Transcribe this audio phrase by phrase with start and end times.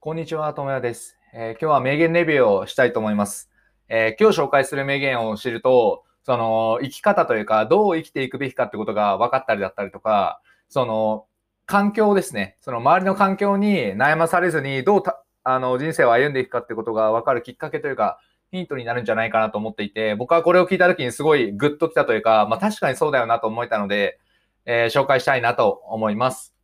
[0.00, 3.50] こんにちは、ともやです、えー、今日は名言レビューをしたいと思います。
[3.88, 11.26] えー、今日紹介する名言を知ると、その生き方というか、どう生きていくべきかってことが分かったりだったりとか、その
[11.66, 12.58] 環境ですね。
[12.60, 15.02] その周りの環境に悩まされずに、どう
[15.42, 18.20] あの人生を歩んでいくかってことが分かるきっかけというか、
[18.52, 24.20] ヒントになるんじゃないかなと思っていて、僕はこれを聞いた時にすごいグッときたというか、まあ確かにそうだよなと思えたので、
[24.64, 26.54] えー、紹介したいなと思います。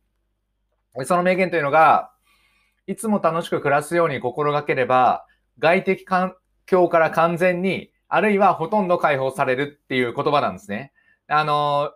[1.03, 2.14] その名言というのが、
[2.87, 5.25] いつも楽しく暮らすように心がければ、
[5.59, 6.35] 外的環
[6.65, 10.93] 境から完全に、あるいはほとんど解放されるっていう言葉なんですね。
[11.27, 11.91] あの、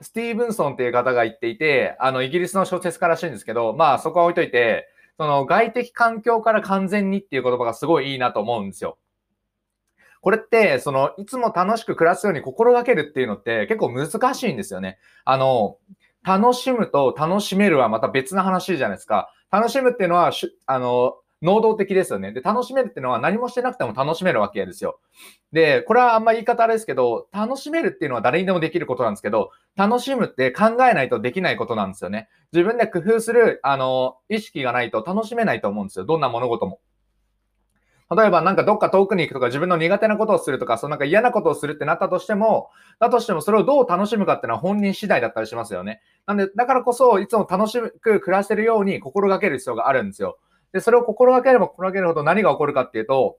[0.00, 8.98] スティーブンソンっていう方が言っていて、あの、イギリスの小説家らしいんですけど、まあそこは置いといて、その外的環境から完全にっていう言葉がすごいいいなと思うんですよ。
[10.20, 14.98] これって、その、いつも楽しく暮らすように心がけるっていうのって結構難しいんですよね。
[15.24, 15.76] あの、
[16.24, 19.30] 楽しむと楽しめるはまた別な話じゃないですか。
[19.54, 20.32] 楽しむっていうのは、
[20.66, 22.32] あの、能動的ですよね。
[22.32, 24.98] で、楽しめるっていうのは何もしてなくても楽しめるわけですよ。
[25.52, 32.28] で、これはあんま言い方あれですけど、楽しめるっていうのは誰にでもできることなんですけど、楽しむって考えないとできないことなんですよね。
[32.52, 36.04] 自分で工夫する、あの、意識がないと楽しめないと思うんですよ。
[36.04, 36.80] どんな物事も。
[38.14, 46.00] 例えばなんかどっか遠くに行くとか自分の苦手なことをするとか、そのなんか嫌なことをするってなったとしても、だとしてもそれをどう楽しむかっていうのは本人次第だったりしますよね。
[46.26, 50.38] なんで、だからこそいつも楽しく暮らせるように心がける必要があるんですよ。
[50.72, 53.38] で、それを心がければ心がけるほど何が起こるかっていうと、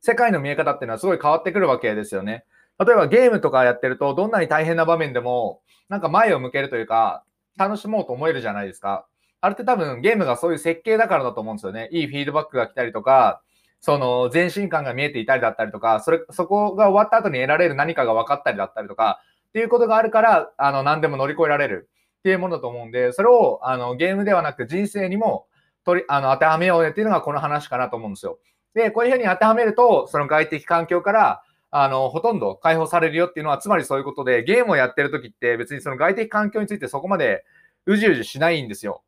[0.00, 2.44] 世界の見え方っていうのはすごい変わってくるわけですよね。
[2.78, 7.24] 例えばゲームとかやってると、どんなに大変な場面でも、なんか前を向けるというか、
[7.56, 9.06] 楽しもうと思えるじゃないですか。
[9.42, 11.88] あれって多分ゲームがそういう設計だからだと思うんですよね。
[11.92, 13.42] いいフィードバックが来たりとか、
[13.80, 25.46] その前進感が見えていたりだったりとか、それ、そこが終わった後に得られる何かが分かったりだったりとか、っていうことがあるから、あの、何でも乗り越えられるっていうものだと思うんで、それを、あの、ゲームではなく人生にも
[25.84, 28.38] 取り、あの、当てはめようねっていうのがこの話かなと思うんですよ。
[28.74, 31.42] で、こういうふうに当てはめると、その外的環境から、
[31.72, 37.44] あの、ほとんど解放されるよっていうのは、つまりそういうことで、ゲームをやってる時って別にその外的環境についてそこまで
[37.86, 39.02] うじうじしないんですよ。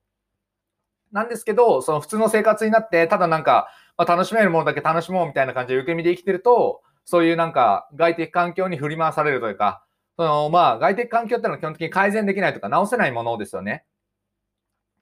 [1.13, 9.85] なんですけど、その普通の生活になって、ただなんか、まあ、楽しめるものだけ楽しもうみたいな感じで受け身で生きてると、そういうなんか外的環境に振り回されるというか、
[10.17, 13.85] そのまあ外的環境ってのは基本的に改善できないとか直せないものですよね。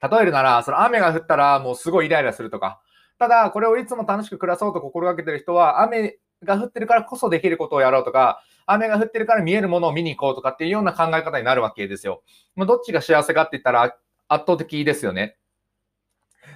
[0.02, 2.80] 例えるなら、その雨が降ったらもうすごいイライラするとか、
[3.18, 12.22] ただこれをいつも楽しく暮らそうと心がけてる人は、雨が降ってるからこそできることをやろうとか、雨が降ってるから見えるものを見に行こうとかっていうような考え方になるわけですよ。
[12.54, 13.96] もうどっちが幸せかって言ったら
[14.28, 15.36] 圧倒的ですよね。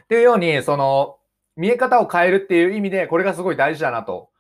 [0.05, 1.19] っていうように、その、
[1.57, 4.31] 見え方を変えるっていう意味で、これがすごい大事だなと。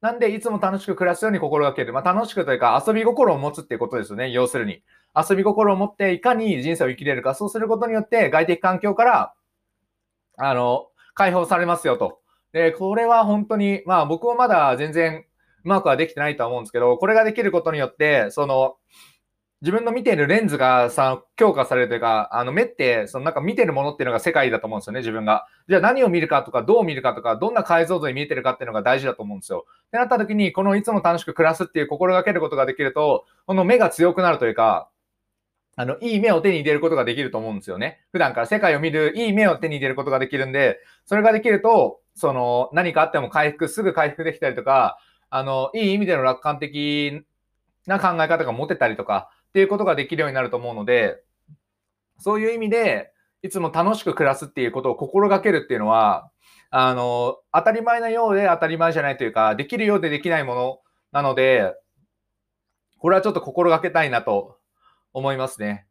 [0.00, 1.92] なんで、いつも楽しく暮らすように心がける。
[1.92, 4.30] まあ、楽しくというか、遊び心を持つっていうことですよね。
[4.30, 4.82] 要するに。
[5.14, 7.34] 遊び心を持って、いかに人生を生きれるか。
[7.34, 9.34] そうすることによって、外的環境から、
[10.38, 12.20] あの、解放されますよと。
[12.52, 15.24] で、これは本当に、まあ僕もまだ全然
[15.64, 18.76] うまくはできてないとは思うんですけど、これができることによって、その、
[19.62, 25.46] 自分の見ているレンズがさ、強化されるというか、あの目って、そのなんか見てるものっていうのが世界だと思うんですよね、自分が。
[25.68, 29.64] じゃあ何を見るかとか、どう見るかとか、どんな解像度に見えてるかっていうのが大事だと思うんですよ。
[29.86, 34.88] ってなった時に、このいつも楽しく暮らすっていう心がけることができると、この目が強くなるというか、
[35.76, 38.00] あの、いい目を手に入れることができると思うんですよね。
[38.10, 44.98] 普段から世界を見るいい目を手に入れることができるんで、それができると、その、何かあっても回復、すぐ回復できたりとか、
[45.30, 47.22] あの、いい意味での楽観的
[47.86, 51.22] な考え方が持てたりとか、っていうことができるようになると思うので、
[52.16, 56.30] そういう意味で、いつも楽しく暮らすっていうことを心がけるっていうのは、
[56.70, 60.78] あの、当たり前なようで当たり前じゃないというか、できるようでできないもの
[61.12, 61.74] なので、
[62.96, 64.56] これはちょっと心がけたいなと
[65.12, 65.86] 思いますね。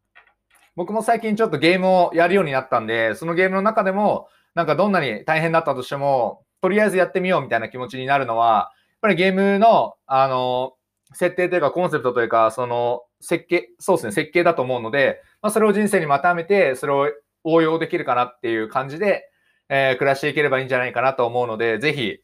[0.76, 10.74] 僕も最近ちょっとゲームをやるようになったんで、そのゲームの中でも、なんかどんなに大変だったとしても、とりあえずやってみようみたいな気持ちになるのは、やっぱりゲームの、あの、
[11.14, 17.10] 設定というかコンセプトというか、その設計、そうですね、設計だと思うので、まあ、それを人生にまとめて、それを
[17.44, 19.30] 応用できるかなっていう感じで、
[19.70, 22.18] えー、暮らしていければいいんじゃないかなと思うので、ぜひ、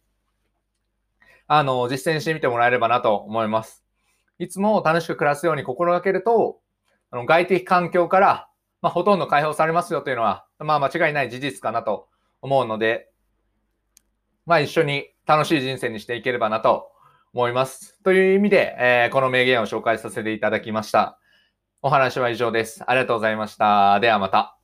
[1.48, 3.86] あの、実践してみてもらえればなと思います。
[4.39, 6.60] いつも楽しく暮らすように心がけると、
[7.10, 8.50] あの外的環境から、
[8.81, 12.10] まあ、ほとんど解放されますよというのは、まあ、間違いない事実かなと
[12.42, 13.10] 思うので、
[14.45, 16.92] まあ、一緒に楽しい人生にしていければなと
[17.38, 18.01] 思います。
[18.01, 21.19] という意味で、えー、この名言を紹介させていただきました。
[21.84, 22.84] お話は以上です。
[22.88, 24.00] ありがとうございました。
[24.00, 24.56] ではまた。